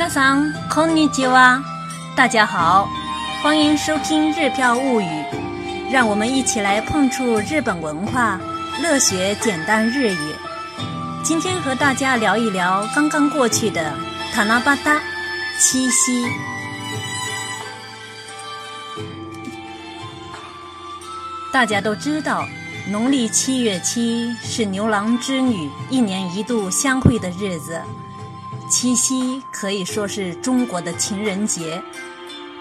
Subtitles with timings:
[0.00, 1.62] 皆さんこんにちは，
[2.16, 2.88] 大家好，
[3.42, 5.04] 欢迎收听《日漂物语》，
[5.92, 8.40] 让我们一起来碰触日本文化，
[8.82, 10.34] 乐学简单日语。
[11.22, 13.92] 今天和大家聊一聊刚刚过去的
[14.32, 15.00] 塔纳巴达
[15.60, 16.24] 七夕。
[21.52, 22.44] 大家都知道，
[22.90, 27.80] 农历七月七是牛郎织女一年一度相会的日子。
[28.70, 31.82] 七夕可以说是中国的情人节。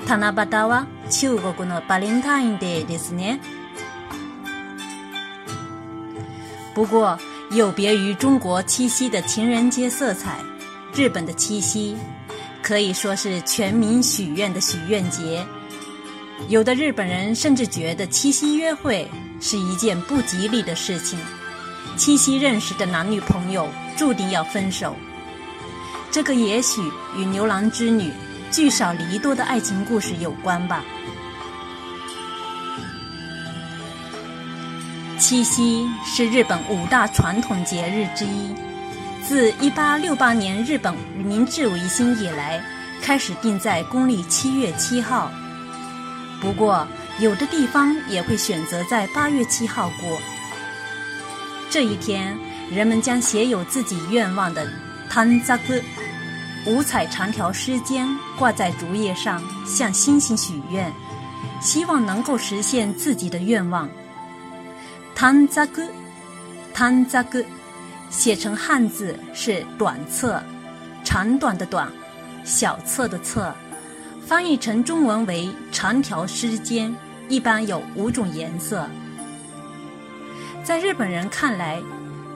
[0.05, 3.39] 塔纳巴达は中国のバレンタインデーですね。
[6.73, 7.17] 不过，
[7.51, 10.37] 有别于中国七夕的情人节色彩，
[10.93, 11.95] 日本的七夕
[12.61, 15.45] 可以说是全民许愿的许愿节。
[16.49, 21.17] 有的日本人甚至觉得七夕约会是一件不吉利的事情，
[21.95, 24.93] 七夕认识的男女朋友注定要分手。
[26.10, 26.82] 这个也许
[27.16, 28.12] 与牛郎织女
[28.50, 30.84] 聚少离多的爱情故事有关吧。
[35.18, 38.52] 七夕是日本五大传统节日之一，
[39.22, 42.60] 自1868年日本明治维新以来，
[43.00, 45.30] 开始定在公历七月七号。
[46.40, 46.84] 不过，
[47.20, 50.18] 有的地方也会选择在八月七号过。
[51.68, 52.36] 这一天，
[52.68, 54.66] 人们将写有自己愿望的
[55.08, 55.78] “汤扎格”
[56.66, 58.06] 五彩长条诗笺
[58.38, 60.92] 挂在竹叶上，向星星许愿，
[61.60, 63.88] 希望能够实现自己的愿望。
[65.14, 65.82] 汤扎格，
[66.74, 67.42] 汤扎格，
[68.10, 70.42] 写成汉字是“短册”，
[71.02, 71.90] 长短的“短”，
[72.44, 73.54] 小册的“册”。
[74.26, 76.94] 翻译成中文为长条诗笺，
[77.28, 78.86] 一般有五种颜色。
[80.62, 81.82] 在日本人看来，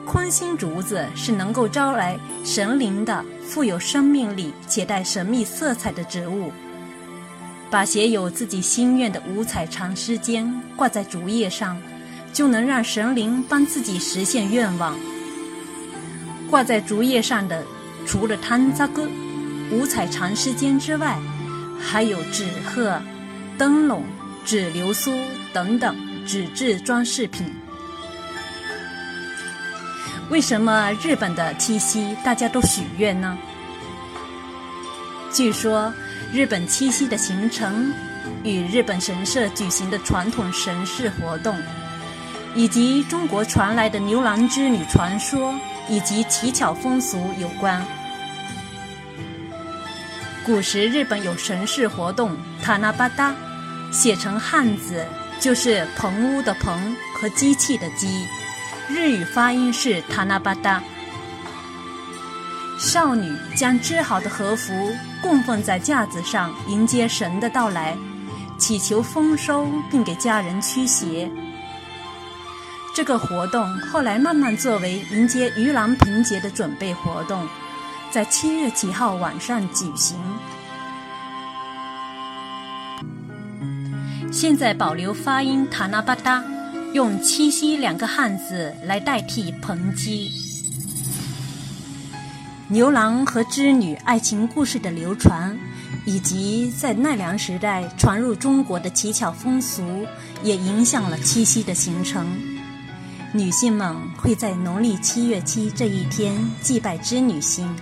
[0.05, 6.51] 空心竹子是能够招来神灵的、富有生命力且带神秘色彩的植物。
[7.69, 11.77] 把写有自己心愿的五彩长诗笺挂在竹叶上，
[12.31, 14.95] 就能让神灵帮自己实现愿望。
[16.49, 17.63] 挂在竹叶上的，
[18.05, 19.09] 除了汤扎哥
[19.71, 21.19] 五彩长诗笺之外，
[21.81, 23.01] 还有纸鹤、
[23.57, 24.03] 灯笼、
[24.45, 25.11] 纸流苏
[25.51, 25.95] 等等
[26.25, 27.47] 纸质装饰品。
[30.29, 33.37] 为什么日本的七夕大家都许愿呢？
[35.31, 35.93] 据说，
[36.33, 37.93] 日本七夕的形成
[38.43, 41.55] 与日本神社举行的传统神事活动，
[42.55, 45.53] 以及中国传来的牛郎织女传说
[45.87, 47.85] 以及乞巧风俗有关。
[50.43, 53.35] 古时日本有神事活动塔那巴达，
[53.91, 55.05] 写成汉字
[55.39, 58.25] 就是棚屋的棚和机器的机，
[58.87, 60.81] 日语发音是塔那巴达。
[62.77, 64.73] 少女将织好的和服
[65.21, 67.97] 供奉在架子上，迎接神的到来，
[68.57, 71.31] 祈求丰收，并给家人驱邪。
[72.93, 77.47] 这个活动后来慢慢作为迎接盂兰盆节的准备活动。
[78.11, 80.17] 在七月七号晚上举行。
[84.31, 86.41] 现在保留发音塔那巴达，
[86.95, 90.31] 用七夕两个汉字来代替蓬基。
[92.69, 95.53] 牛郎和织女爱情故事的流传，
[96.05, 100.07] 以及在奈良时代传入中国的乞巧风俗，
[100.41, 102.25] 也影响了七夕的形成。
[103.33, 107.75] 女性们会在农历七月七这一天祭拜织女星。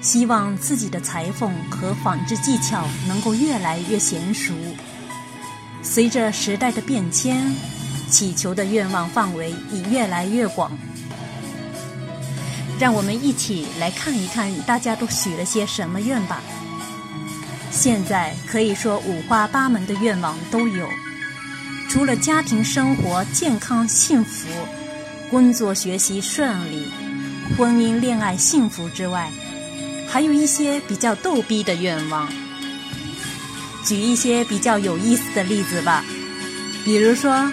[0.00, 4.52] 希望自己的裁缝和纺织技巧能够越来越娴熟。
[5.80, 7.54] 随着时代的变迁，
[8.12, 10.70] 祈求的愿望范围已越来越广。
[12.78, 16.40] 让我们一起来看一看大家都许了些什么愿吧。
[17.70, 20.86] 现在可以说五花八门的愿望都有，
[21.88, 24.46] 除了家庭生活健康幸福、
[25.30, 26.86] 工作学习顺利、
[27.56, 29.30] 婚姻恋爱幸福之外，
[30.06, 32.28] 还有一些比较逗逼的愿望，
[33.86, 36.04] 举一些比较有意思的例子吧。
[36.84, 37.50] 比如说，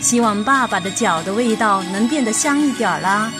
[0.00, 3.30] 希望爸爸的脚的味道能变得香一点啦；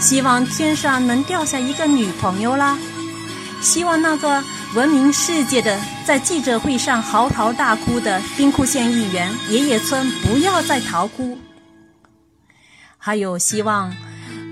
[0.00, 2.76] 希望天上能掉下一个女朋友啦；
[3.60, 4.42] 希望那个
[4.74, 11.36] 闻名世界的在记者会上嚎啕大哭的兵库县议员爷爷村不要再逃哭；
[12.98, 13.92] 还有希望。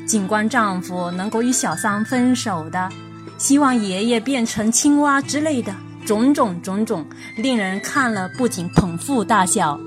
[0.06, 2.88] 警官丈夫能够与小三分手的，
[3.38, 5.72] 希望爷爷变成青蛙之类的，
[6.04, 7.06] 种种种种，
[7.36, 9.78] 令人看了不仅捧腹大笑。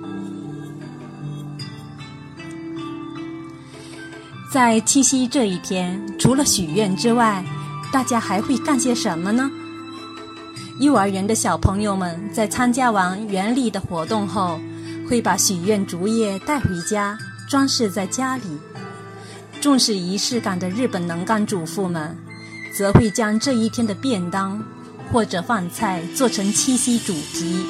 [4.53, 7.43] 在七夕这一天，除了许愿之外，
[7.91, 9.49] 大家还会干些什么呢？
[10.79, 14.59] 幼儿园的小朋友们在参加完园里的活动后，
[15.09, 17.17] 会把许愿竹叶带回家，
[17.49, 18.43] 装饰在家里。
[19.59, 22.15] 重视仪式感的日本能干主妇们，
[22.77, 24.63] 则会将这一天的便当
[25.11, 27.65] 或者饭菜做成七夕主题，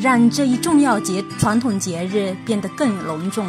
[0.00, 3.46] 让这一重要节传统节日变得更隆重。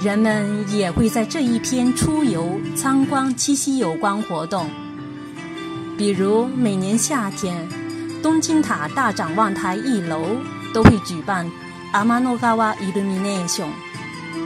[0.00, 4.70] 人们也会在这一天出游参观七夕有关活动，
[5.96, 7.68] 比如每年夏天，
[8.22, 10.36] 东京塔大展望台一楼
[10.72, 11.50] 都会举办
[11.90, 13.68] 阿玛诺嘎瓦伊鲁米内熊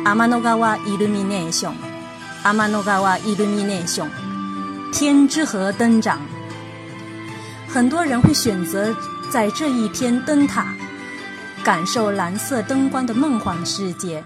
[0.05, 1.75] 阿玛诺嘎瓦伊鲁米内熊
[2.45, 4.09] 阿玛诺嘎瓦伊鲁米内熊
[4.91, 6.19] 天之河灯展。
[7.69, 8.95] 很多人会选择
[9.31, 10.75] 在这一天灯塔，
[11.63, 14.25] 感受蓝色灯光的梦幻世界。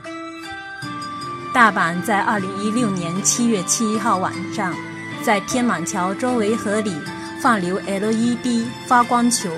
[1.56, 4.75] 大阪在二零一六年七月七号晚上，
[5.23, 6.94] 在天满桥周围河里
[7.41, 9.49] 放流 LED 发光球。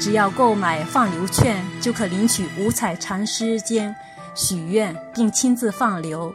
[0.00, 3.94] 只要购买放流券，就可领取五彩长时间
[4.34, 6.34] 许愿，并亲自放流。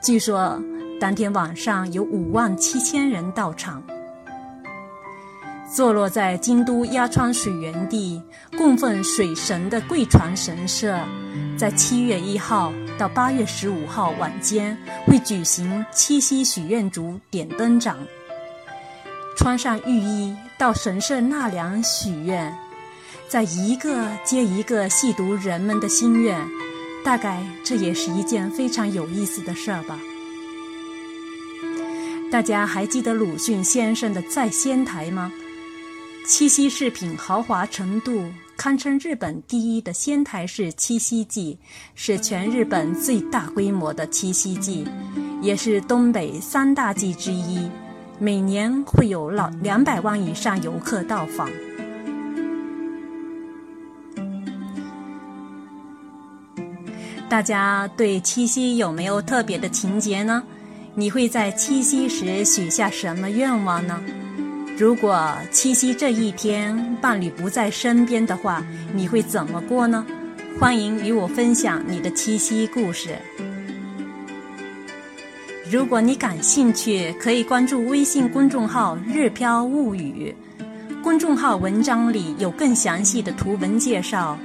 [0.00, 0.62] 据说
[1.00, 3.82] 当天晚上有五万七千人到场。
[5.74, 8.22] 坐落在京都鸭川水源地、
[8.56, 10.96] 供奉水神的贵船神社，
[11.58, 14.76] 在七月一号到八月十五号晚间
[15.06, 17.96] 会举行七夕许愿烛点灯展。
[19.36, 22.56] 穿上浴衣到神社纳凉许愿，
[23.28, 26.40] 在一个接一个细读人们的心愿，
[27.04, 29.98] 大概这也是一件非常有意思的事儿吧。
[32.30, 35.30] 大家还记得鲁迅先生的《在仙台》吗？
[36.26, 41.56] 七夕饰品豪华程度堪称日本第一的仙台市七夕祭，
[41.94, 44.86] 是全日本最大规模的七夕祭，
[45.42, 47.68] 也是东北三大祭之一。
[48.18, 51.50] 每年会有老两百万以上游客到访。
[57.28, 60.42] 大家对七夕有没有特别的情节呢？
[60.94, 64.00] 你会在七夕时许下什么愿望呢？
[64.77, 68.63] 如果七夕这一天伴侣不在身边的话，
[68.93, 70.05] 你会怎么过呢？
[70.59, 73.15] 欢迎与我分享你的七夕故事。
[75.71, 80.35] 如果你感兴趣，可以关注微信公众号“日飘物语”，
[81.01, 84.37] 公众号文章里有更详细的图文介绍。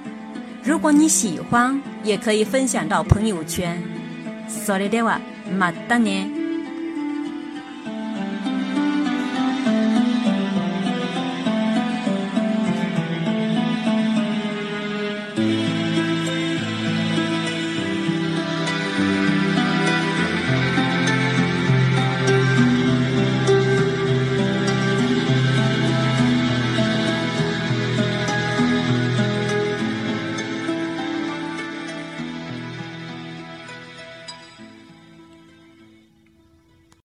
[0.62, 3.82] 如果你喜欢，也可以分享到朋友圈。
[4.48, 5.18] それでは
[5.58, 6.39] またね。